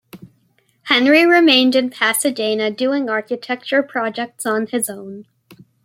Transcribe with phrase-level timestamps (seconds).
[0.85, 5.27] Henry remained in Pasadena, doing architecture projects on his own.